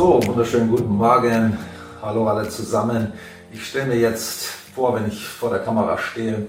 [0.00, 1.58] So, wunderschönen guten Morgen.
[2.00, 3.12] Hallo alle zusammen.
[3.52, 6.46] Ich stelle mir jetzt vor, wenn ich vor der Kamera stehe,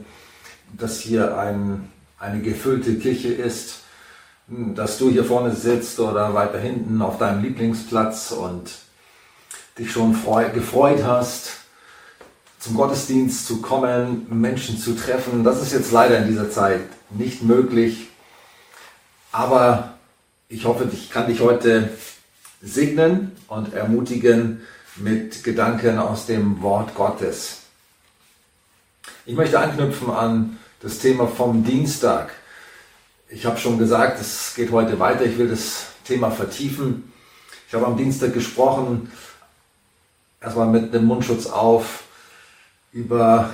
[0.71, 3.79] dass hier ein, eine gefüllte Kirche ist,
[4.47, 8.71] dass du hier vorne sitzt oder weiter hinten auf deinem Lieblingsplatz und
[9.77, 11.49] dich schon freu, gefreut hast,
[12.57, 15.43] zum Gottesdienst zu kommen, Menschen zu treffen.
[15.43, 18.07] Das ist jetzt leider in dieser Zeit nicht möglich.
[19.33, 19.95] Aber
[20.47, 21.89] ich hoffe, ich kann dich heute
[22.61, 24.61] segnen und ermutigen
[24.97, 27.59] mit Gedanken aus dem Wort Gottes.
[29.25, 32.31] Ich möchte anknüpfen an das Thema vom Dienstag.
[33.29, 35.25] Ich habe schon gesagt, es geht heute weiter.
[35.25, 37.11] Ich will das Thema vertiefen.
[37.67, 39.11] Ich habe am Dienstag gesprochen,
[40.41, 42.03] erstmal mit einem Mundschutz auf,
[42.91, 43.53] über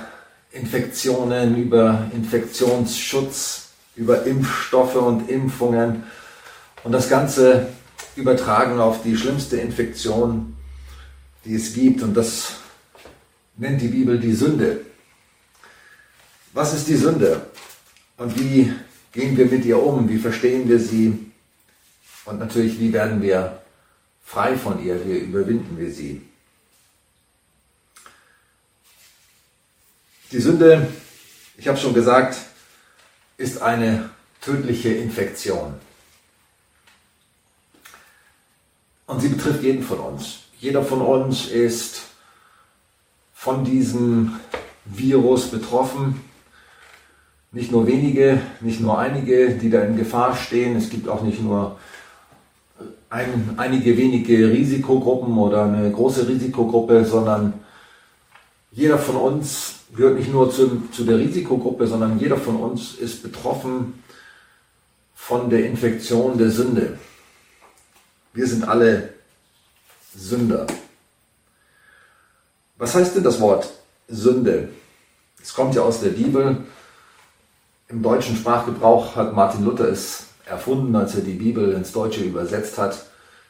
[0.50, 6.04] Infektionen, über Infektionsschutz, über Impfstoffe und Impfungen
[6.82, 7.68] und das Ganze
[8.18, 10.56] übertragen auf die schlimmste Infektion,
[11.44, 12.02] die es gibt.
[12.02, 12.56] Und das
[13.56, 14.80] nennt die Bibel die Sünde.
[16.52, 17.46] Was ist die Sünde?
[18.16, 18.72] Und wie
[19.12, 20.08] gehen wir mit ihr um?
[20.08, 21.30] Wie verstehen wir sie?
[22.24, 23.62] Und natürlich, wie werden wir
[24.24, 25.06] frei von ihr?
[25.06, 26.20] Wie überwinden wir sie?
[30.32, 30.88] Die Sünde,
[31.56, 32.36] ich habe schon gesagt,
[33.36, 35.74] ist eine tödliche Infektion.
[39.08, 40.40] Und sie betrifft jeden von uns.
[40.60, 42.02] Jeder von uns ist
[43.32, 44.38] von diesem
[44.84, 46.20] Virus betroffen.
[47.50, 50.76] Nicht nur wenige, nicht nur einige, die da in Gefahr stehen.
[50.76, 51.78] Es gibt auch nicht nur
[53.08, 57.54] ein, einige wenige Risikogruppen oder eine große Risikogruppe, sondern
[58.70, 63.22] jeder von uns gehört nicht nur zu, zu der Risikogruppe, sondern jeder von uns ist
[63.22, 64.02] betroffen
[65.14, 66.98] von der Infektion der Sünde.
[68.32, 69.14] Wir sind alle
[70.14, 70.66] Sünder.
[72.76, 73.68] Was heißt denn das Wort
[74.08, 74.68] Sünde?
[75.42, 76.64] Es kommt ja aus der Bibel.
[77.88, 82.78] Im deutschen Sprachgebrauch hat Martin Luther es erfunden, als er die Bibel ins Deutsche übersetzt
[82.78, 83.06] hat.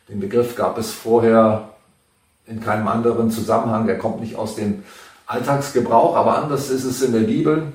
[0.08, 1.70] Den Begriff gab es vorher
[2.46, 3.88] in keinem anderen Zusammenhang.
[3.88, 4.84] Er kommt nicht aus dem
[5.26, 7.72] Alltagsgebrauch, aber anders ist es in der Bibel.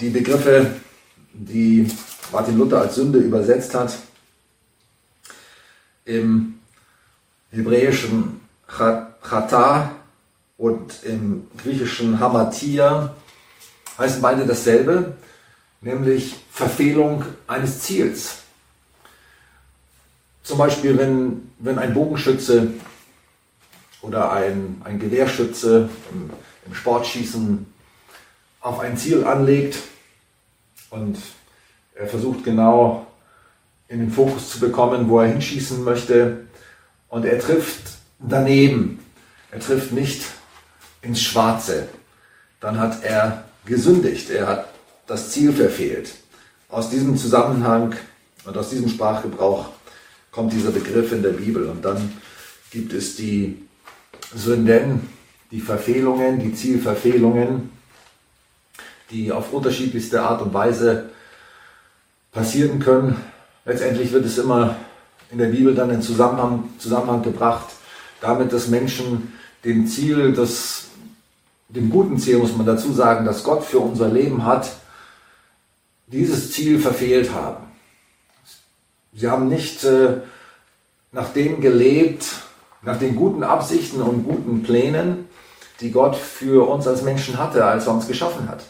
[0.00, 0.74] Die Begriffe,
[1.32, 1.88] die
[2.32, 3.96] Martin Luther als Sünde übersetzt hat,
[6.04, 6.60] im
[7.50, 9.90] hebräischen Chata
[10.56, 13.14] und im griechischen Hamatia
[13.98, 15.16] heißen beide dasselbe,
[15.80, 18.38] nämlich Verfehlung eines Ziels.
[20.42, 22.72] Zum Beispiel, wenn, wenn ein Bogenschütze
[24.02, 26.30] oder ein, ein Gewehrschütze im,
[26.66, 27.66] im Sportschießen
[28.60, 29.78] auf ein Ziel anlegt
[30.90, 31.18] und
[31.94, 33.06] er versucht genau
[33.88, 36.46] in den Fokus zu bekommen, wo er hinschießen möchte.
[37.08, 38.98] Und er trifft daneben.
[39.50, 40.24] Er trifft nicht
[41.02, 41.88] ins Schwarze.
[42.60, 44.30] Dann hat er gesündigt.
[44.30, 44.68] Er hat
[45.06, 46.14] das Ziel verfehlt.
[46.68, 47.94] Aus diesem Zusammenhang
[48.44, 49.68] und aus diesem Sprachgebrauch
[50.32, 51.68] kommt dieser Begriff in der Bibel.
[51.68, 52.12] Und dann
[52.70, 53.62] gibt es die
[54.34, 55.08] Sünden,
[55.50, 57.70] die Verfehlungen, die Zielverfehlungen,
[59.10, 61.10] die auf unterschiedlichste Art und Weise
[62.32, 63.16] passieren können
[63.64, 64.76] letztendlich wird es immer
[65.30, 67.66] in der Bibel dann in Zusammenhang, Zusammenhang gebracht,
[68.20, 69.32] damit, dass Menschen
[69.64, 70.86] dem Ziel, das,
[71.68, 74.70] dem guten Ziel muss man dazu sagen, das Gott für unser Leben hat,
[76.06, 77.64] dieses Ziel verfehlt haben.
[79.14, 80.18] Sie haben nicht äh,
[81.12, 82.26] nach dem gelebt,
[82.82, 85.28] nach den guten Absichten und guten Plänen,
[85.80, 88.64] die Gott für uns als Menschen hatte, als er uns geschaffen hat.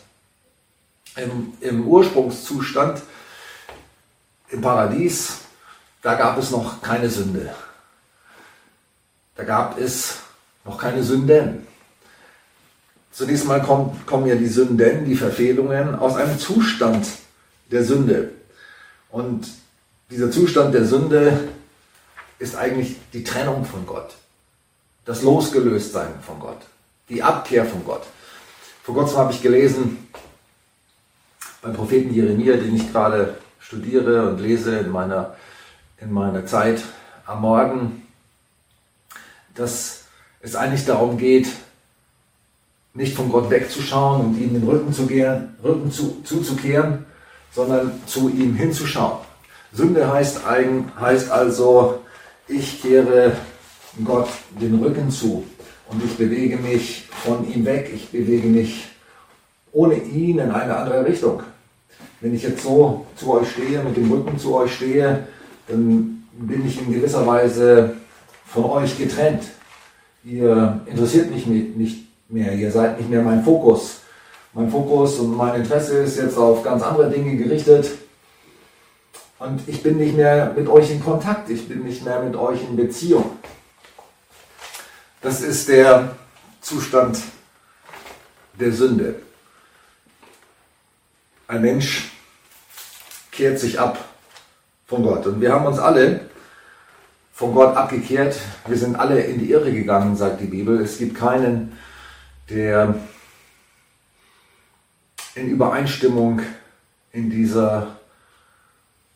[1.16, 3.02] Im, im Ursprungszustand
[4.48, 5.38] im Paradies,
[6.02, 7.54] da gab es noch keine Sünde.
[9.36, 10.18] Da gab es
[10.64, 11.66] noch keine Sünden.
[13.10, 17.06] Zunächst mal kommt, kommen ja die Sünden, die Verfehlungen aus einem Zustand
[17.70, 18.30] der Sünde.
[19.10, 19.48] Und
[20.10, 21.48] dieser Zustand der Sünde
[22.38, 24.14] ist eigentlich die Trennung von Gott.
[25.04, 26.60] Das Losgelöstsein von Gott.
[27.08, 28.02] Die Abkehr von Gott.
[28.82, 30.08] Vor kurzem habe ich gelesen
[31.62, 35.34] beim Propheten Jeremia, den ich gerade studiere und lese in meiner,
[35.98, 36.82] in meiner Zeit
[37.24, 38.02] am Morgen,
[39.54, 40.04] dass
[40.40, 41.48] es eigentlich darum geht,
[42.92, 47.06] nicht von Gott wegzuschauen und ihm den Rücken, zu gehen, Rücken zu, zuzukehren,
[47.52, 49.18] sondern zu ihm hinzuschauen.
[49.72, 50.42] Sünde heißt,
[51.00, 52.02] heißt also,
[52.46, 53.32] ich kehre
[54.04, 54.28] Gott
[54.60, 55.44] den Rücken zu
[55.88, 58.88] und ich bewege mich von ihm weg, ich bewege mich
[59.72, 61.42] ohne ihn in eine andere Richtung.
[62.24, 65.28] Wenn ich jetzt so zu euch stehe, mit dem Rücken zu euch stehe,
[65.68, 67.96] dann bin ich in gewisser Weise
[68.46, 69.42] von euch getrennt.
[70.24, 74.00] Ihr interessiert mich nicht mehr, ihr seid nicht mehr mein Fokus.
[74.54, 77.90] Mein Fokus und mein Interesse ist jetzt auf ganz andere Dinge gerichtet.
[79.38, 82.62] Und ich bin nicht mehr mit euch in Kontakt, ich bin nicht mehr mit euch
[82.66, 83.32] in Beziehung.
[85.20, 86.16] Das ist der
[86.62, 87.18] Zustand
[88.58, 89.16] der Sünde.
[91.46, 92.13] Ein Mensch
[93.34, 93.98] kehrt sich ab
[94.86, 95.26] von Gott.
[95.26, 96.20] Und wir haben uns alle
[97.32, 98.36] von Gott abgekehrt.
[98.66, 100.80] Wir sind alle in die Irre gegangen, sagt die Bibel.
[100.80, 101.76] Es gibt keinen,
[102.48, 102.94] der
[105.34, 106.42] in Übereinstimmung
[107.12, 107.96] in dieser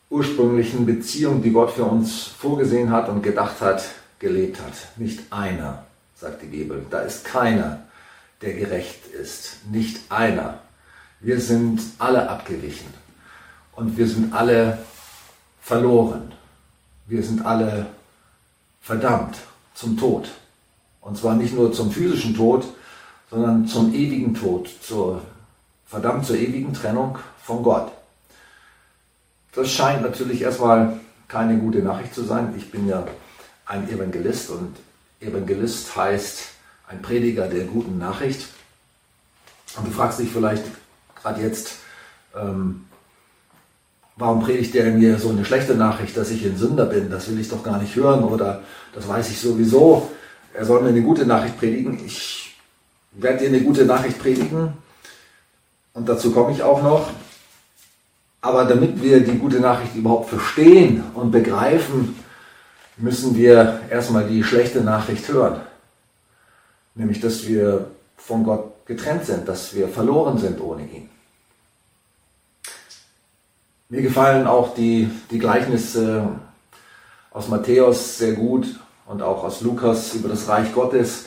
[0.09, 3.83] ursprünglichen Beziehung, die Gott für uns vorgesehen hat und gedacht hat,
[4.17, 4.97] gelebt hat.
[4.97, 5.85] Nicht einer,
[6.15, 6.85] sagt die Bibel.
[6.89, 7.83] Da ist keiner,
[8.41, 9.65] der gerecht ist.
[9.71, 10.59] Nicht einer.
[11.21, 12.87] Wir sind alle abgewichen
[13.79, 14.77] und wir sind alle
[15.61, 16.33] verloren.
[17.07, 17.87] Wir sind alle
[18.81, 19.37] verdammt
[19.73, 20.29] zum Tod.
[21.01, 22.65] Und zwar nicht nur zum physischen Tod,
[23.29, 25.21] sondern zum ewigen Tod, zur,
[25.85, 27.91] verdammt zur ewigen Trennung von Gott.
[29.53, 32.53] Das scheint natürlich erstmal keine gute Nachricht zu sein.
[32.57, 33.07] Ich bin ja
[33.65, 34.75] ein Evangelist und
[35.21, 36.49] Evangelist heißt
[36.87, 38.49] ein Prediger der guten Nachricht.
[39.77, 40.65] Und du fragst dich vielleicht
[41.15, 41.75] gerade jetzt,
[42.35, 42.88] ähm,
[44.19, 47.09] warum predigt der mir so eine schlechte Nachricht, dass ich ein Sünder bin?
[47.09, 48.61] Das will ich doch gar nicht hören oder
[48.93, 50.11] das weiß ich sowieso.
[50.53, 51.99] Er soll mir eine gute Nachricht predigen.
[52.05, 52.55] Ich
[53.13, 54.73] werde dir eine gute Nachricht predigen
[55.93, 57.09] und dazu komme ich auch noch.
[58.41, 62.15] Aber damit wir die gute Nachricht überhaupt verstehen und begreifen,
[62.97, 65.61] müssen wir erstmal die schlechte Nachricht hören.
[66.95, 67.87] Nämlich, dass wir
[68.17, 71.09] von Gott getrennt sind, dass wir verloren sind ohne ihn.
[73.91, 76.29] Mir gefallen auch die, die Gleichnisse
[77.31, 81.25] aus Matthäus sehr gut und auch aus Lukas über das Reich Gottes.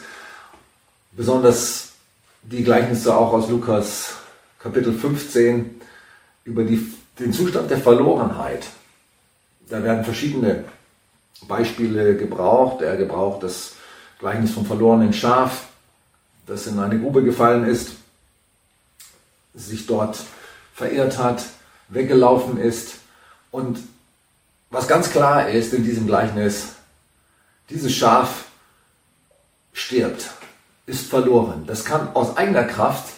[1.11, 1.95] Besonders
[2.43, 4.15] die Gleichnisse auch aus Lukas
[4.61, 5.81] Kapitel 15
[6.45, 8.65] über die den Zustand der Verlorenheit.
[9.69, 10.65] Da werden verschiedene
[11.49, 12.81] Beispiele gebraucht.
[12.81, 13.75] Er gebraucht das
[14.21, 15.67] Gleichnis vom verlorenen Schaf,
[16.47, 17.97] das in eine Grube gefallen ist,
[19.53, 20.21] sich dort
[20.73, 21.45] verirrt hat,
[21.93, 22.95] weggelaufen ist.
[23.51, 23.79] Und
[24.71, 26.75] was ganz klar ist in diesem Gleichnis,
[27.71, 28.45] dieses Schaf
[29.73, 30.31] stirbt,
[30.87, 31.65] ist verloren.
[31.67, 33.13] Das kann aus eigener Kraft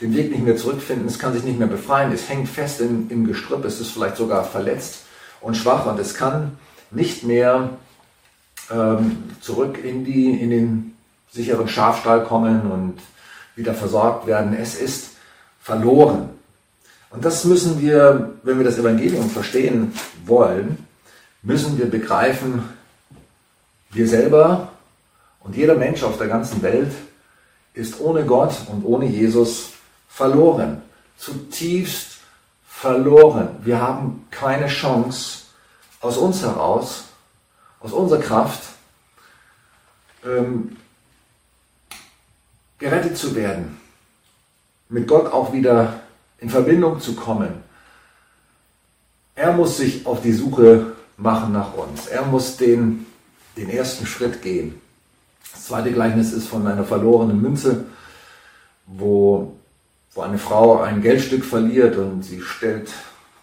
[0.00, 3.10] den Weg nicht mehr zurückfinden, es kann sich nicht mehr befreien, es hängt fest im,
[3.10, 5.00] im Gestrüpp, es ist vielleicht sogar verletzt
[5.40, 6.56] und schwach und es kann
[6.90, 7.70] nicht mehr
[8.70, 10.96] ähm, zurück in, die, in den
[11.32, 12.98] sicheren Schafstall kommen und
[13.56, 14.54] wieder versorgt werden.
[14.54, 15.10] Es ist
[15.60, 16.30] verloren.
[17.10, 19.92] Und das müssen wir, wenn wir das Evangelium verstehen
[20.26, 20.86] wollen,
[21.42, 22.62] müssen wir begreifen,
[23.90, 24.72] wir selber
[25.40, 26.92] und jeder Mensch auf der ganzen Welt
[27.72, 29.70] ist ohne Gott und ohne Jesus
[30.08, 30.82] verloren,
[31.16, 32.18] zutiefst
[32.66, 33.56] verloren.
[33.62, 35.44] Wir haben keine Chance
[36.00, 37.04] aus uns heraus,
[37.80, 38.62] aus unserer Kraft,
[40.24, 40.76] ähm,
[42.78, 43.80] gerettet zu werden,
[44.88, 46.00] mit Gott auch wieder
[46.38, 47.50] in Verbindung zu kommen.
[49.34, 52.06] Er muss sich auf die Suche machen nach uns.
[52.06, 53.06] Er muss den,
[53.56, 54.80] den ersten Schritt gehen.
[55.52, 57.86] Das zweite Gleichnis ist von einer verlorenen Münze,
[58.86, 59.58] wo
[60.18, 62.90] wo eine Frau ein Geldstück verliert und sie stellt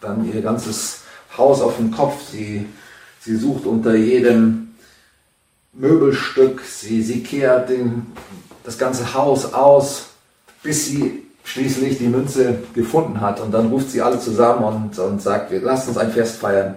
[0.02, 1.04] dann ihr ganzes
[1.38, 2.30] Haus auf den Kopf.
[2.32, 2.66] Sie,
[3.22, 4.76] sie sucht unter jedem
[5.72, 8.08] Möbelstück, sie, sie kehrt den,
[8.66, 10.08] das ganze Haus aus,
[10.64, 13.40] bis sie schließlich die Münze gefunden hat.
[13.40, 16.76] Und dann ruft sie alle zusammen und, und sagt, wir lasst uns ein Fest feiern,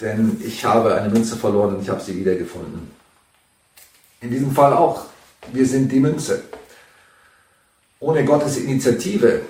[0.00, 2.90] denn ich habe eine Münze verloren und ich habe sie wiedergefunden.
[4.20, 5.04] In diesem Fall auch,
[5.52, 6.42] wir sind die Münze
[8.00, 9.42] ohne Gottes Initiative,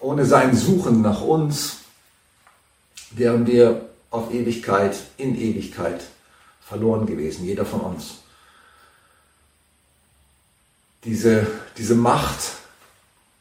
[0.00, 1.78] ohne sein Suchen nach uns,
[3.10, 6.02] wären wir auf Ewigkeit, in Ewigkeit
[6.62, 8.18] verloren gewesen, jeder von uns.
[11.04, 11.46] Diese,
[11.76, 12.40] diese Macht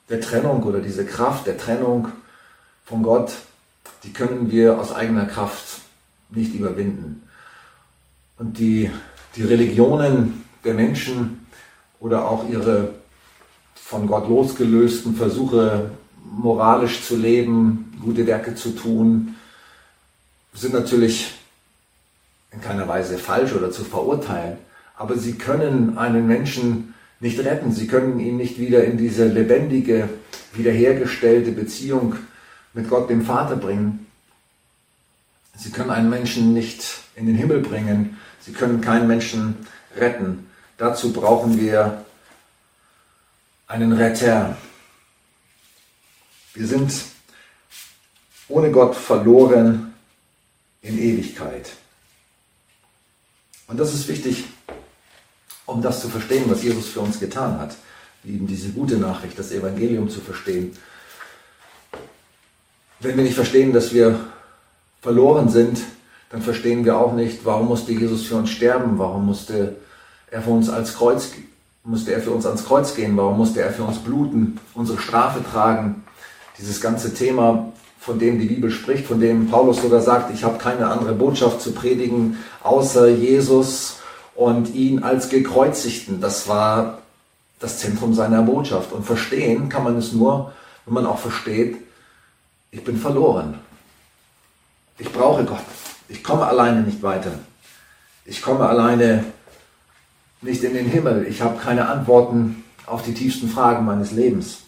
[0.10, 2.10] der Trennung oder diese Kraft der Trennung
[2.86, 3.34] von Gott,
[4.04, 5.82] die können wir aus eigener Kraft
[6.30, 7.24] nicht überwinden.
[8.38, 8.92] Und die,
[9.36, 11.48] die Religionen der Menschen
[12.00, 12.94] oder auch ihre
[13.76, 15.92] von Gott losgelösten Versuche,
[16.24, 19.36] moralisch zu leben, gute Werke zu tun,
[20.54, 21.34] sind natürlich
[22.52, 24.58] in keiner Weise falsch oder zu verurteilen,
[24.96, 30.10] aber sie können einen Menschen nicht retten, sie können ihn nicht wieder in diese lebendige,
[30.54, 32.16] wiederhergestellte Beziehung
[32.74, 34.06] mit Gott, dem Vater, bringen.
[35.56, 36.84] Sie können einen Menschen nicht
[37.16, 38.18] in den Himmel bringen.
[38.40, 39.56] Sie können keinen Menschen
[39.96, 40.48] retten.
[40.78, 42.06] Dazu brauchen wir
[43.68, 44.56] einen Retter.
[46.54, 46.94] Wir sind
[48.48, 49.94] ohne Gott verloren
[50.82, 51.72] in Ewigkeit.
[53.68, 54.46] Und das ist wichtig,
[55.68, 57.76] um das zu verstehen, was Jesus für uns getan hat.
[58.26, 60.76] Eben diese gute Nachricht, das Evangelium zu verstehen.
[63.00, 64.20] Wenn wir nicht verstehen, dass wir
[65.02, 65.80] verloren sind,
[66.32, 69.76] dann verstehen wir auch nicht, warum musste Jesus für uns sterben, warum musste
[70.32, 71.32] er für uns als Kreuz,
[71.84, 75.42] musste er für uns ans Kreuz gehen, warum musste er für uns bluten, unsere Strafe
[75.44, 76.04] tragen.
[76.58, 80.58] Dieses ganze Thema, von dem die Bibel spricht, von dem Paulus sogar sagt, ich habe
[80.58, 83.97] keine andere Botschaft zu predigen, außer Jesus
[84.38, 86.22] und ihn als gekreuzigten.
[86.22, 87.02] Das war
[87.60, 88.92] das Zentrum seiner Botschaft.
[88.94, 90.54] Und verstehen kann man es nur,
[90.86, 91.78] wenn man auch versteht,
[92.70, 93.60] ich bin verloren.
[95.00, 95.64] Ich brauche Gott.
[96.08, 97.40] Ich komme alleine nicht weiter.
[98.26, 99.26] Ich komme alleine
[100.42, 101.26] nicht in den Himmel.
[101.28, 104.60] Ich habe keine Antworten auf die tiefsten Fragen meines Lebens.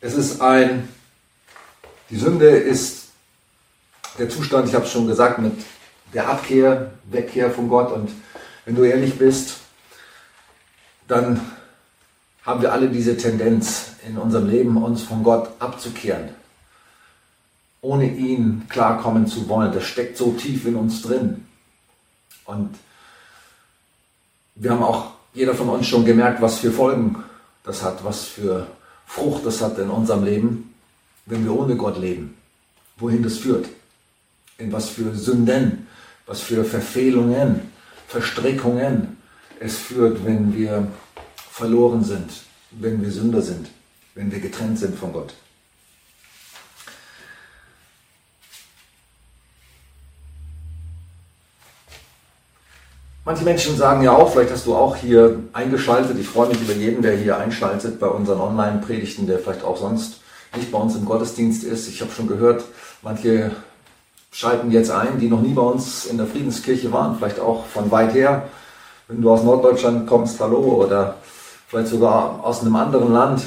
[0.00, 0.88] Es ist ein,
[2.10, 3.07] die Sünde ist
[4.18, 5.52] der Zustand, ich habe es schon gesagt, mit
[6.12, 7.92] der Abkehr, Wegkehr von Gott.
[7.92, 8.10] Und
[8.64, 9.58] wenn du ehrlich bist,
[11.06, 11.40] dann
[12.42, 16.30] haben wir alle diese Tendenz in unserem Leben, uns von Gott abzukehren,
[17.80, 19.72] ohne ihn klarkommen zu wollen.
[19.72, 21.46] Das steckt so tief in uns drin.
[22.44, 22.74] Und
[24.54, 27.22] wir haben auch jeder von uns schon gemerkt, was für Folgen
[27.64, 28.66] das hat, was für
[29.06, 30.74] Frucht das hat in unserem Leben,
[31.26, 32.36] wenn wir ohne Gott leben.
[32.96, 33.68] Wohin das führt.
[34.60, 35.86] In was für Sünden,
[36.26, 37.72] was für Verfehlungen,
[38.08, 39.16] Verstrickungen
[39.60, 40.88] es führt, wenn wir
[41.52, 42.28] verloren sind,
[42.72, 43.68] wenn wir Sünder sind,
[44.16, 45.32] wenn wir getrennt sind von Gott.
[53.24, 56.72] Manche Menschen sagen ja auch, vielleicht hast du auch hier eingeschaltet, ich freue mich über
[56.72, 60.20] jeden, der hier einschaltet bei unseren Online-Predigten, der vielleicht auch sonst
[60.56, 61.88] nicht bei uns im Gottesdienst ist.
[61.88, 62.64] Ich habe schon gehört,
[63.02, 63.52] manche
[64.30, 67.90] schalten jetzt ein, die noch nie bei uns in der Friedenskirche waren, vielleicht auch von
[67.90, 68.48] weit her.
[69.08, 71.16] Wenn du aus Norddeutschland kommst, hallo, oder
[71.68, 73.42] vielleicht sogar aus einem anderen Land.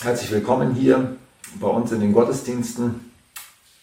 [0.00, 1.16] Herzlich willkommen hier
[1.60, 3.12] bei uns in den Gottesdiensten.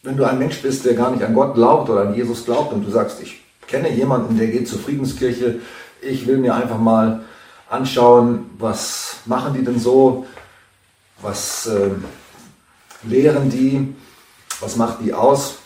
[0.03, 2.71] Wenn du ein Mensch bist, der gar nicht an Gott glaubt oder an Jesus glaubt
[2.71, 5.59] und du sagst, ich kenne jemanden, der geht zur Friedenskirche.
[6.01, 7.25] Ich will mir einfach mal
[7.69, 10.25] anschauen, was machen die denn so,
[11.21, 11.89] was äh,
[13.03, 13.93] lehren die,
[14.61, 15.57] was macht die aus.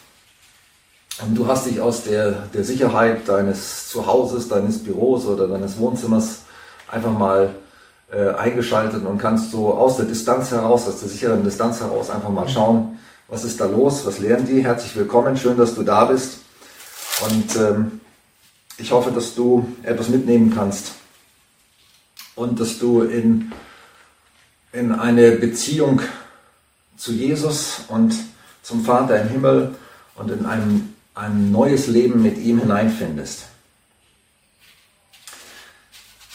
[1.20, 6.44] Und du hast dich aus der, der Sicherheit deines Zuhauses, deines Büros oder deines Wohnzimmers
[6.90, 7.54] einfach mal
[8.12, 12.30] äh, eingeschaltet und kannst so aus der Distanz heraus, aus der sicheren Distanz heraus einfach
[12.30, 14.64] mal schauen, was ist da los, was lehren die.
[14.64, 16.40] Herzlich willkommen, schön, dass du da bist.
[17.22, 18.02] Und ähm,
[18.78, 20.94] ich hoffe, dass du etwas mitnehmen kannst
[22.36, 23.52] und dass du in,
[24.74, 26.02] in eine Beziehung
[26.98, 28.16] zu Jesus und
[28.64, 29.76] zum Vater im Himmel
[30.16, 33.46] und in ein, ein neues Leben mit ihm hineinfindest.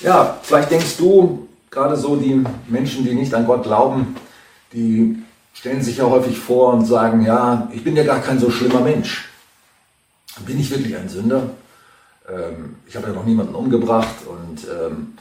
[0.01, 4.17] Ja, vielleicht denkst du, gerade so die Menschen, die nicht an Gott glauben,
[4.73, 5.23] die
[5.55, 8.81] stellen sich ja häufig vor und sagen, ja, ich bin ja gar kein so schlimmer
[8.81, 9.29] Mensch.
[10.45, 11.51] Bin ich wirklich ein Sünder?
[12.29, 15.17] Ähm, ich habe ja noch niemanden umgebracht und ähm,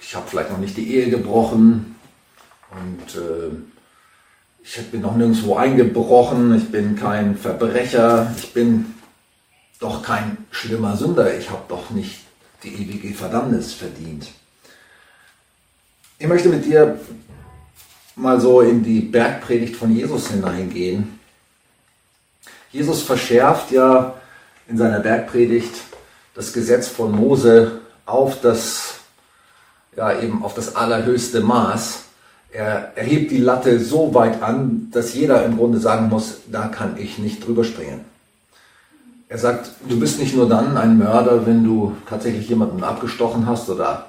[0.00, 1.96] ich habe vielleicht noch nicht die Ehe gebrochen
[2.70, 3.50] und äh,
[4.64, 8.94] ich bin noch nirgendwo eingebrochen, ich bin kein Verbrecher, ich bin
[9.80, 12.20] doch kein schlimmer Sünder, ich habe doch nicht
[12.62, 14.28] die ewige Verdammnis verdient.
[16.18, 17.00] Ich möchte mit dir
[18.14, 21.18] mal so in die Bergpredigt von Jesus hineingehen
[22.72, 24.14] Jesus verschärft ja
[24.66, 25.74] in seiner Bergpredigt
[26.34, 28.94] das Gesetz von Mose auf das,
[29.94, 32.04] ja, eben auf das allerhöchste Maß.
[32.52, 36.96] Er erhebt die Latte so weit an, dass jeder im Grunde sagen muss, da kann
[36.98, 38.04] ich nicht drüber springen.
[39.28, 43.70] Er sagt, du bist nicht nur dann ein Mörder, wenn du tatsächlich jemanden abgestochen hast
[43.70, 44.06] oder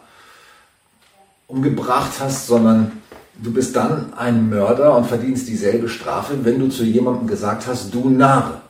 [1.47, 2.91] umgebracht hast, sondern
[3.35, 7.93] Du bist dann ein Mörder und verdienst dieselbe Strafe, wenn du zu jemandem gesagt hast,
[7.93, 8.61] du Narre.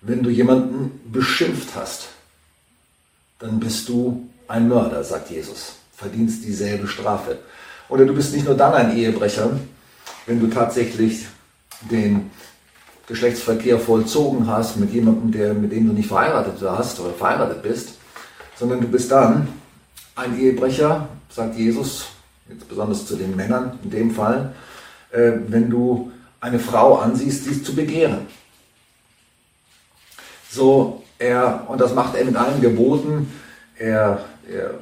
[0.00, 2.08] Wenn du jemanden beschimpft hast,
[3.38, 5.74] dann bist du ein Mörder, sagt Jesus.
[5.96, 7.38] Verdienst dieselbe Strafe.
[7.88, 9.50] Oder du bist nicht nur dann ein Ehebrecher,
[10.26, 11.26] wenn du tatsächlich
[11.90, 12.30] den
[13.06, 17.94] Geschlechtsverkehr vollzogen hast mit jemandem, der, mit dem du nicht verheiratet hast oder verheiratet bist,
[18.56, 19.48] sondern du bist dann
[20.16, 22.06] ein Ehebrecher, sagt Jesus,
[22.48, 24.54] jetzt besonders zu den Männern in dem Fall,
[25.12, 28.26] äh, wenn du eine Frau ansiehst, sie zu begehren.
[30.50, 33.32] So, er, und das macht er mit allen Geboten,
[33.78, 34.74] er, er,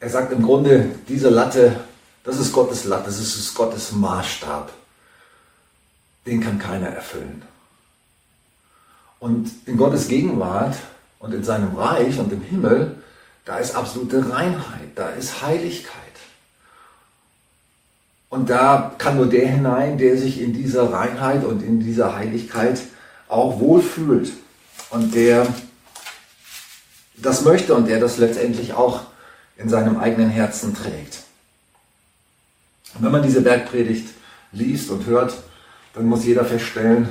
[0.00, 1.76] er sagt im Grunde, diese Latte,
[2.24, 4.72] das ist Gottes Latte, das ist Gottes Maßstab.
[6.26, 7.42] Den kann keiner erfüllen.
[9.18, 10.76] Und in Gottes Gegenwart
[11.18, 12.96] und in seinem Reich und im Himmel,
[13.44, 15.94] da ist absolute Reinheit, da ist Heiligkeit.
[18.28, 22.80] Und da kann nur der hinein, der sich in dieser Reinheit und in dieser Heiligkeit
[23.28, 24.32] auch wohlfühlt
[24.90, 25.46] und der
[27.16, 29.02] das möchte und der das letztendlich auch
[29.56, 31.24] in seinem eigenen Herzen trägt.
[32.98, 34.08] Wenn man diese Bergpredigt
[34.52, 35.34] liest und hört,
[35.94, 37.08] dann muss jeder feststellen,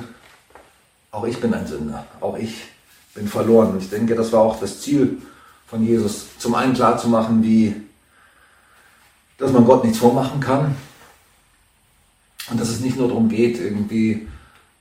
[1.12, 2.66] auch ich bin ein Sünder, auch ich
[3.14, 3.72] bin verloren.
[3.72, 5.22] Und ich denke, das war auch das Ziel
[5.68, 7.76] von Jesus, zum einen klarzumachen, wie,
[9.38, 10.76] dass man Gott nichts vormachen kann.
[12.50, 14.28] Und dass es nicht nur darum geht, irgendwie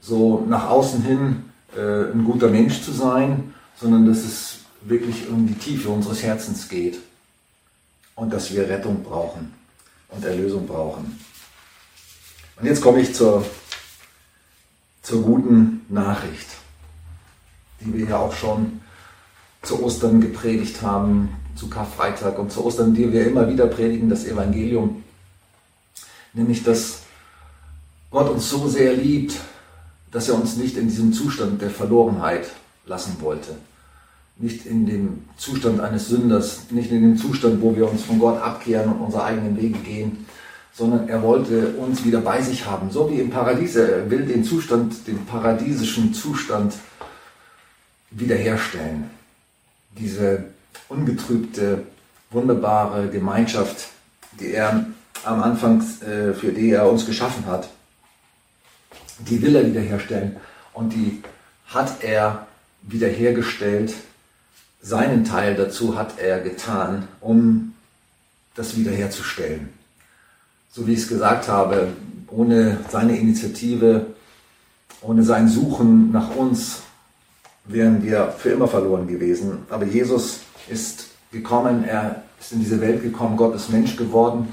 [0.01, 1.45] so nach außen hin
[1.77, 6.69] äh, ein guter Mensch zu sein, sondern dass es wirklich um die Tiefe unseres Herzens
[6.69, 6.99] geht.
[8.15, 9.58] Und dass wir Rettung brauchen
[10.09, 11.19] und Erlösung brauchen.
[12.57, 13.45] Und jetzt komme ich zur,
[15.03, 16.49] zur guten Nachricht,
[17.81, 18.81] die wir ja auch schon
[19.63, 24.25] zu Ostern gepredigt haben, zu Karfreitag und zu Ostern, die wir immer wieder predigen, das
[24.25, 25.05] Evangelium,
[26.33, 27.01] nämlich dass
[28.11, 29.35] Gott uns so sehr liebt,
[30.11, 32.49] dass er uns nicht in diesem Zustand der Verlorenheit
[32.87, 33.57] lassen wollte.
[34.39, 38.41] Nicht in dem Zustand eines Sünders, nicht in dem Zustand, wo wir uns von Gott
[38.41, 40.27] abkehren und unsere eigenen Wege gehen,
[40.73, 43.75] sondern er wollte uns wieder bei sich haben, so wie im Paradies.
[43.75, 46.75] Er will den Zustand, den paradiesischen Zustand
[48.13, 49.11] wiederherstellen.
[49.99, 50.45] Diese
[50.89, 51.83] ungetrübte,
[52.31, 53.89] wunderbare Gemeinschaft,
[54.39, 54.87] die er
[55.25, 57.69] am Anfang, äh, für die er uns geschaffen hat
[59.19, 60.37] die will er wiederherstellen.
[60.73, 61.23] Und die
[61.67, 62.47] hat er
[62.83, 63.95] wiederhergestellt.
[64.81, 67.75] Seinen Teil dazu hat er getan, um
[68.55, 69.69] das wiederherzustellen.
[70.71, 71.89] So wie ich es gesagt habe,
[72.29, 74.07] ohne seine Initiative,
[75.01, 76.83] ohne sein Suchen nach uns
[77.65, 79.67] wären wir für immer verloren gewesen.
[79.71, 84.53] Aber Jesus ist gekommen, er ist in diese Welt gekommen, Gott ist Mensch geworden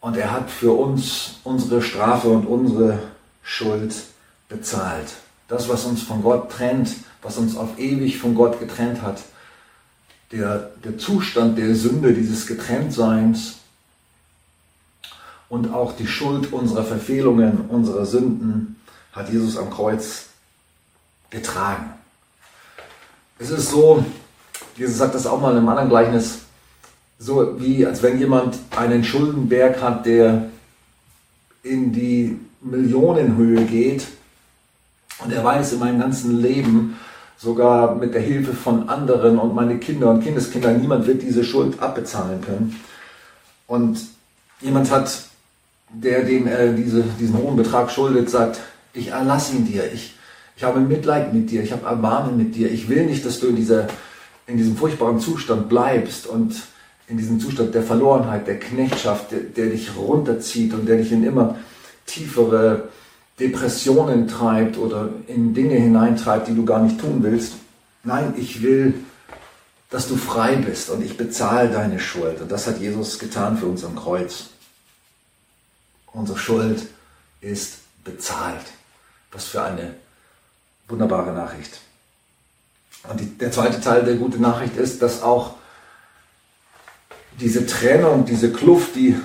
[0.00, 2.98] und er hat für uns unsere Strafe und unsere
[3.42, 3.94] Schuld
[4.48, 5.14] bezahlt.
[5.48, 6.90] Das, was uns von Gott trennt,
[7.22, 9.22] was uns auf ewig von Gott getrennt hat,
[10.32, 13.56] der, der Zustand der Sünde, dieses Getrenntseins
[15.48, 18.76] und auch die Schuld unserer Verfehlungen, unserer Sünden,
[19.12, 20.26] hat Jesus am Kreuz
[21.30, 21.92] getragen.
[23.38, 24.04] Es ist so,
[24.76, 26.40] Jesus sagt das auch mal in einem anderen Gleichnis,
[27.18, 30.50] so wie als wenn jemand einen Schuldenberg hat, der
[31.62, 34.06] in die Millionenhöhe geht.
[35.18, 36.98] Und er weiß in meinem ganzen Leben,
[37.38, 41.80] sogar mit der Hilfe von anderen und meine Kinder und Kindeskinder, niemand wird diese Schuld
[41.80, 42.80] abbezahlen können.
[43.66, 44.00] Und
[44.60, 45.24] jemand hat,
[45.90, 48.60] der dem er diese, diesen hohen Betrag schuldet, sagt,
[48.92, 50.14] ich erlasse ihn dir, ich,
[50.56, 53.48] ich habe Mitleid mit dir, ich habe Erbarmen mit dir, ich will nicht, dass du
[53.48, 53.88] in, dieser,
[54.46, 56.62] in diesem furchtbaren Zustand bleibst und
[57.08, 61.24] in diesem Zustand der Verlorenheit, der Knechtschaft, der, der dich runterzieht und der dich in
[61.24, 61.56] immer
[62.06, 62.88] tiefere
[63.38, 67.54] Depressionen treibt oder in Dinge hineintreibt, die du gar nicht tun willst.
[68.02, 68.94] Nein, ich will,
[69.90, 72.40] dass du frei bist und ich bezahle deine Schuld.
[72.40, 74.46] Und das hat Jesus getan für uns am Kreuz.
[76.12, 76.86] Unsere Schuld
[77.40, 78.64] ist bezahlt.
[79.32, 79.94] Was für eine
[80.88, 81.80] wunderbare Nachricht.
[83.08, 85.56] Und die, der zweite Teil der guten Nachricht ist, dass auch
[87.38, 89.16] diese Trennung, diese Kluft, die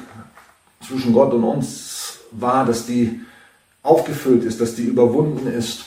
[0.86, 3.22] zwischen Gott und uns war, dass die
[3.84, 5.86] aufgefüllt ist, dass die überwunden ist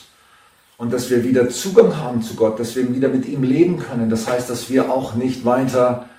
[0.77, 4.09] und dass wir wieder Zugang haben zu Gott, dass wir wieder mit ihm leben können.
[4.09, 6.09] Das heißt, dass wir auch nicht weiter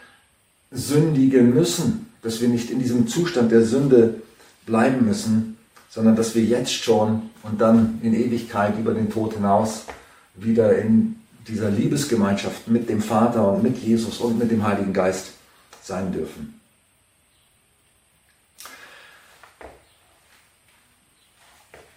[0.71, 4.23] sündigen müssen, dass wir nicht in diesem Zustand der Sünde
[4.65, 5.57] bleiben müssen,
[5.91, 9.85] sondern dass wir jetzt schon und dann in Ewigkeit über den Tod hinaus
[10.35, 11.17] wieder in
[11.49, 15.29] dieser Liebesgemeinschaft mit dem Vater und mit Jesus und mit dem Heiligen Geist
[15.83, 16.56] sein dürfen.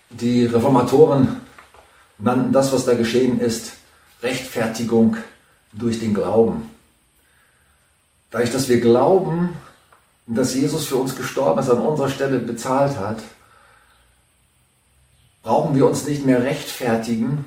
[0.10, 1.38] Die Reformatoren
[2.17, 3.74] nannten das, was da geschehen ist,
[4.24, 5.17] Rechtfertigung
[5.72, 6.69] durch den Glauben.
[8.32, 9.50] Dadurch, dass wir glauben,
[10.26, 13.19] dass Jesus für uns gestorben ist, an unserer Stelle bezahlt hat,
[15.43, 17.45] brauchen wir uns nicht mehr rechtfertigen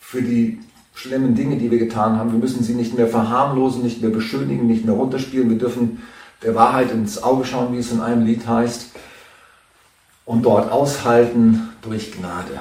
[0.00, 0.60] für die
[0.94, 2.32] schlimmen Dinge, die wir getan haben.
[2.32, 5.50] Wir müssen sie nicht mehr verharmlosen, nicht mehr beschönigen, nicht mehr runterspielen.
[5.50, 6.02] Wir dürfen
[6.42, 8.86] der Wahrheit ins Auge schauen, wie es in einem Lied heißt.
[10.24, 12.60] Und dort aushalten durch Gnade.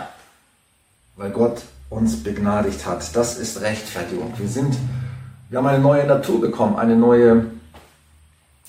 [1.15, 3.15] Weil Gott uns begnadigt hat.
[3.15, 4.33] Das ist Rechtfertigung.
[4.37, 4.75] Wir sind,
[5.49, 7.45] wir haben eine neue Natur bekommen, eine neue,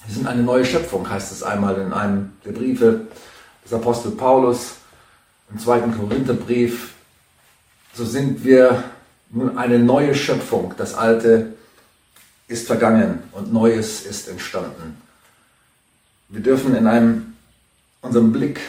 [0.07, 3.07] wir sind eine neue Schöpfung, heißt es einmal in einem der Briefe
[3.65, 4.75] des Apostel Paulus,
[5.51, 6.95] im zweiten Korintherbrief.
[7.95, 8.83] So sind wir
[9.31, 10.75] nun eine neue Schöpfung.
[10.77, 11.55] Das Alte
[12.49, 15.01] ist vergangen und Neues ist entstanden.
[16.29, 17.35] Wir dürfen in einem,
[18.01, 18.61] unserem Blick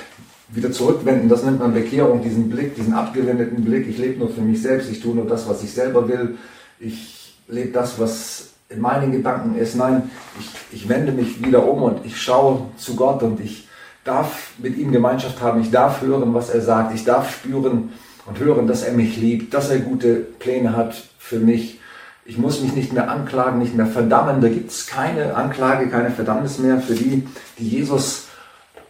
[0.56, 1.30] wieder zurückwenden.
[1.30, 3.88] Das nennt man Bekehrung, diesen Blick, diesen abgewendeten Blick.
[3.88, 6.38] Ich lebe nur für mich selbst, ich tue nur das, was ich selber will.
[6.80, 9.76] Ich lebe das, was in meinen Gedanken ist.
[9.76, 13.68] Nein, ich, ich wende mich wieder um und ich schaue zu Gott und ich
[14.04, 15.62] darf mit ihm Gemeinschaft haben.
[15.62, 16.94] Ich darf hören, was er sagt.
[16.94, 17.94] Ich darf spüren
[18.26, 21.80] und hören, dass er mich liebt, dass er gute Pläne hat für mich.
[22.26, 24.42] Ich muss mich nicht mehr anklagen, nicht mehr verdammen.
[24.42, 27.28] Da gibt es keine Anklage, keine Verdammnis mehr für die,
[27.60, 28.23] die Jesus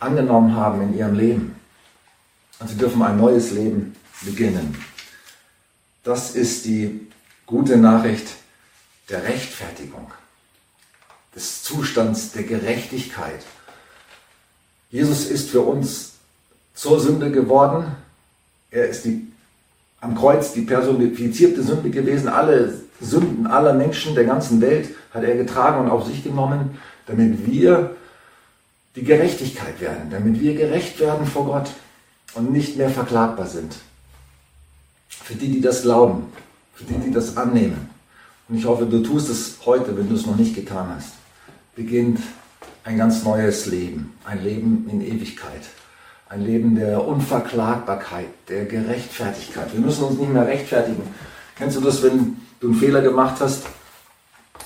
[0.03, 1.55] angenommen haben in ihrem Leben.
[2.59, 4.77] Und sie dürfen ein neues Leben beginnen.
[6.03, 7.07] Das ist die
[7.45, 8.27] gute Nachricht
[9.09, 10.11] der Rechtfertigung,
[11.35, 13.43] des Zustands der Gerechtigkeit.
[14.89, 16.13] Jesus ist für uns
[16.73, 17.85] zur Sünde geworden.
[18.69, 19.27] Er ist die,
[20.01, 22.27] am Kreuz die personifizierte Sünde gewesen.
[22.27, 27.45] Alle Sünden aller Menschen der ganzen Welt hat er getragen und auf sich genommen, damit
[27.45, 27.95] wir
[28.95, 31.71] die Gerechtigkeit werden, damit wir gerecht werden vor Gott
[32.35, 33.75] und nicht mehr verklagbar sind.
[35.09, 36.25] Für die, die das glauben,
[36.73, 37.89] für die, die das annehmen.
[38.49, 41.13] Und ich hoffe, du tust es heute, wenn du es noch nicht getan hast.
[41.75, 42.19] Beginnt
[42.83, 45.61] ein ganz neues Leben, ein Leben in Ewigkeit,
[46.29, 49.73] ein Leben der Unverklagbarkeit, der Gerechtfertigkeit.
[49.73, 51.03] Wir müssen uns nicht mehr rechtfertigen.
[51.55, 53.63] Kennst du das, wenn du einen Fehler gemacht hast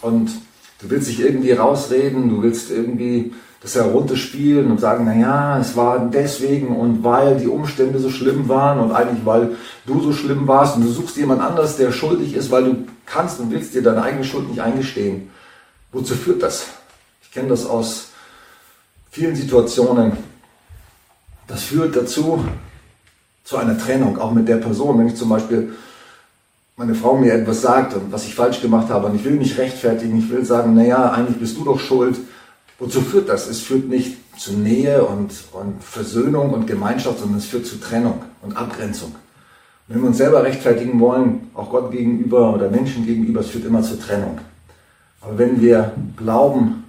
[0.01, 0.31] und
[0.79, 3.33] du willst dich irgendwie rausreden, du willst irgendwie
[3.67, 8.79] das herunterspielen und sagen, naja, es war deswegen und weil die Umstände so schlimm waren
[8.79, 12.49] und eigentlich weil du so schlimm warst und du suchst jemand anders, der schuldig ist,
[12.49, 15.29] weil du kannst und willst dir deine eigene Schuld nicht eingestehen.
[15.91, 16.67] Wozu führt das?
[17.21, 18.11] Ich kenne das aus
[19.11, 20.13] vielen Situationen.
[21.47, 22.43] Das führt dazu,
[23.43, 24.99] zu einer Trennung, auch mit der Person.
[24.99, 25.73] Wenn ich zum Beispiel
[26.77, 29.57] meine Frau mir etwas sagt und was ich falsch gemacht habe und ich will mich
[29.57, 32.17] rechtfertigen, ich will sagen, naja, eigentlich bist du doch schuld,
[32.79, 33.47] Wozu führt das?
[33.47, 38.21] Es führt nicht zu Nähe und, und Versöhnung und Gemeinschaft, sondern es führt zu Trennung
[38.41, 39.15] und Abgrenzung.
[39.87, 43.81] Wenn wir uns selber rechtfertigen wollen, auch Gott gegenüber oder Menschen gegenüber, es führt immer
[43.81, 44.39] zur Trennung.
[45.21, 46.83] Aber wenn wir glauben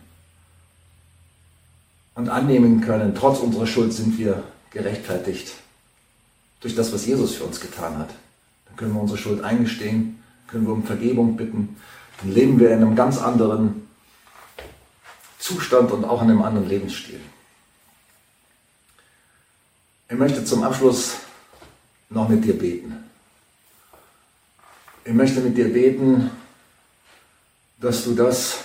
[2.16, 5.54] und annehmen können, trotz unserer Schuld sind wir gerechtfertigt
[6.60, 8.10] durch das, was Jesus für uns getan hat,
[8.66, 11.76] dann können wir unsere Schuld eingestehen, können wir um Vergebung bitten,
[12.20, 13.87] dann leben wir in einem ganz anderen
[15.48, 17.20] Zustand und auch in einem anderen Lebensstil.
[20.10, 21.16] Ich möchte zum Abschluss
[22.10, 23.04] noch mit dir beten.
[25.06, 26.30] Ich möchte mit dir beten,
[27.78, 28.58] dass du das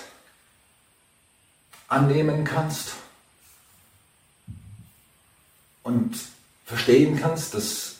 [1.88, 2.92] annehmen kannst
[5.84, 6.18] und
[6.66, 7.94] verstehen kannst, dass,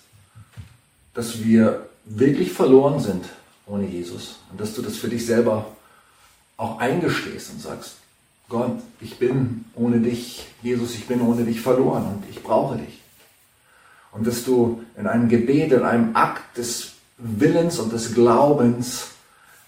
[1.14, 3.24] dass wir wirklich verloren sind
[3.64, 5.74] ohne Jesus und dass du das für dich selber
[6.58, 8.03] auch eingestehst und sagst,
[8.48, 13.00] Gott, ich bin ohne dich, Jesus, ich bin ohne dich verloren und ich brauche dich.
[14.12, 19.08] Und dass du in einem Gebet, in einem Akt des Willens und des Glaubens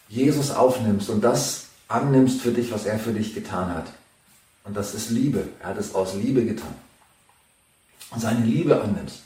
[0.08, 3.86] Jesus aufnimmst und das annimmst für dich, was er für dich getan hat.
[4.64, 5.48] Und das ist Liebe.
[5.60, 6.74] Er hat es aus Liebe getan.
[8.10, 9.22] Und seine Liebe annimmst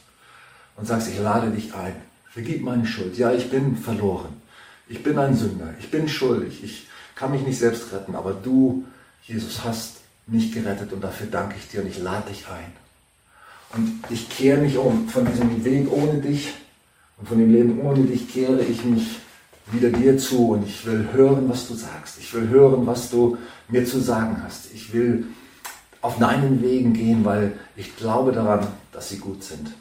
[0.76, 1.94] und sagst, ich lade dich ein.
[2.30, 3.18] Vergib meine Schuld.
[3.18, 4.40] Ja, ich bin verloren.
[4.88, 5.74] Ich bin ein Sünder.
[5.78, 6.62] Ich bin schuldig.
[6.62, 8.84] Ich kann mich nicht selbst retten, aber du
[9.30, 12.72] Jesus, hast mich gerettet und dafür danke ich dir und ich lade dich ein.
[13.72, 16.52] Und ich kehre mich um von diesem Weg ohne dich
[17.16, 19.20] und von dem Leben ohne dich kehre ich mich
[19.70, 22.18] wieder dir zu und ich will hören, was du sagst.
[22.18, 23.38] Ich will hören, was du
[23.68, 24.72] mir zu sagen hast.
[24.74, 25.28] Ich will
[26.00, 29.72] auf deinen Wegen gehen, weil ich glaube daran, dass sie gut sind.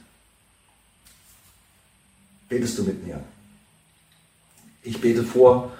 [2.49, 3.19] Betest du mit mir?
[4.83, 5.71] Ich bete vor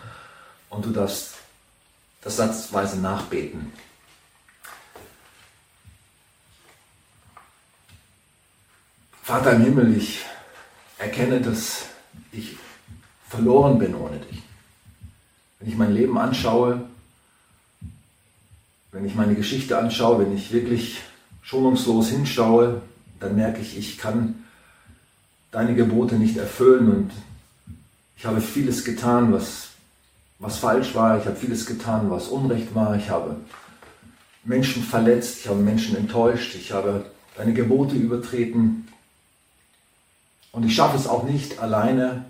[0.72, 1.38] und du darfst
[2.22, 3.72] das satzweise nachbeten.
[9.24, 10.26] Vater im Himmel, ich
[10.98, 11.86] erkenne, dass
[12.32, 12.58] ich
[13.28, 14.42] verloren bin ohne dich.
[15.60, 16.90] Wenn ich mein Leben anschaue,
[18.92, 21.02] wenn ich meine Geschichte anschaue, wenn ich wirklich
[21.44, 22.82] schonungslos hinschaue,
[23.20, 24.46] dann merke ich, ich kann
[25.52, 27.12] deine Gebote nicht erfüllen und
[28.18, 29.69] ich habe vieles getan, was
[30.39, 33.36] was falsch war, ich habe vieles getan, was Unrecht war, ich habe
[34.43, 38.88] Menschen verletzt, ich habe Menschen enttäuscht, ich habe deine Gebote übertreten.
[40.52, 42.25] Und ich schaffe es auch nicht alleine,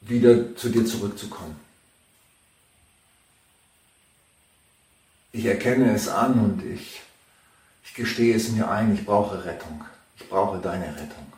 [0.00, 1.56] wieder zu dir zurückzukommen.
[5.32, 7.00] Ich erkenne es an und ich,
[7.84, 9.84] ich gestehe es mir ein, ich brauche Rettung.
[10.16, 11.33] Ich brauche deine Rettung.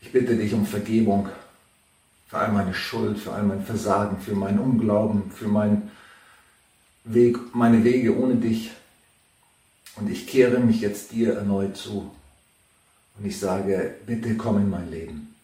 [0.00, 1.28] Ich bitte dich um Vergebung
[2.28, 5.90] für all meine Schuld, für all mein Versagen, für meinen Unglauben, für mein
[7.04, 8.70] Weg, meine Wege ohne dich.
[9.96, 12.10] Und ich kehre mich jetzt dir erneut zu.
[13.18, 15.34] Und ich sage, bitte komm in mein Leben.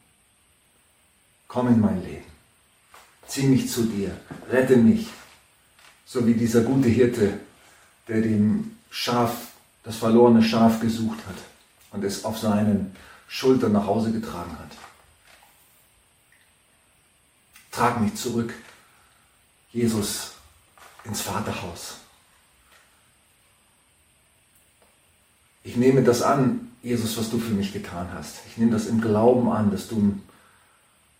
[1.48, 2.24] Komm in mein Leben.
[3.26, 4.10] Zieh mich zu dir.
[4.50, 5.08] Rette mich.
[6.04, 7.40] So wie dieser gute Hirte,
[8.06, 11.36] der dem Schaf, das verlorene Schaf gesucht hat
[11.90, 12.94] und es auf seinen
[13.28, 14.70] Schultern nach Hause getragen hat.
[17.70, 18.54] Trag mich zurück,
[19.72, 20.32] Jesus,
[21.04, 21.96] ins Vaterhaus.
[25.64, 28.36] Ich nehme das an, Jesus, was du für mich getan hast.
[28.46, 30.20] Ich nehme das im Glauben an, dass du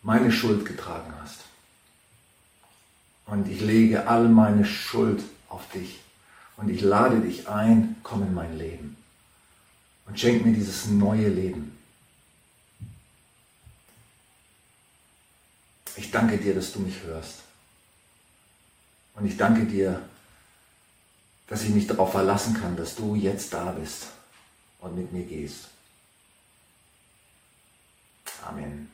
[0.02, 1.40] meine Schuld getragen hast.
[3.26, 6.00] Und ich lege all meine Schuld auf dich.
[6.56, 8.96] Und ich lade dich ein, komm in mein Leben.
[10.06, 11.73] Und schenk mir dieses neue Leben.
[15.96, 17.40] Ich danke dir, dass du mich hörst.
[19.14, 20.02] Und ich danke dir,
[21.46, 24.07] dass ich mich darauf verlassen kann, dass du jetzt da bist
[24.80, 25.68] und mit mir gehst.
[28.44, 28.90] Amen.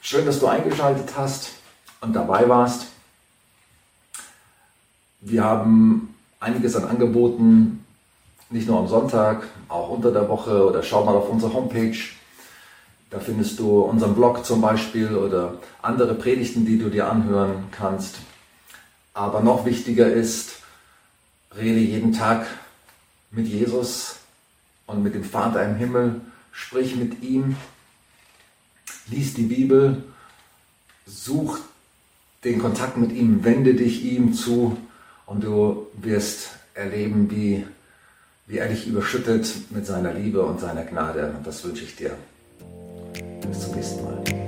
[0.00, 1.52] Schön, dass du eingeschaltet hast
[2.00, 2.88] und dabei warst.
[5.20, 7.81] Wir haben einiges an Angeboten,
[8.52, 11.96] nicht nur am Sonntag, auch unter der Woche oder schau mal auf unsere Homepage.
[13.10, 18.16] Da findest du unseren Blog zum Beispiel oder andere Predigten, die du dir anhören kannst.
[19.14, 20.52] Aber noch wichtiger ist,
[21.56, 22.46] rede jeden Tag
[23.30, 24.16] mit Jesus
[24.86, 26.20] und mit dem Vater im Himmel,
[26.52, 27.56] sprich mit ihm,
[29.08, 30.04] lies die Bibel,
[31.06, 31.58] such
[32.44, 34.76] den Kontakt mit ihm, wende dich ihm zu
[35.26, 37.66] und du wirst erleben, wie,
[38.52, 41.32] wie er dich überschüttet mit seiner Liebe und seiner Gnade.
[41.34, 42.10] Und das wünsche ich dir.
[43.48, 44.41] Bis zum nächsten Mal.